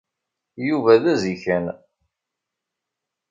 Yuba 0.67 0.95
d 1.03 1.05
azikan. 1.13 1.65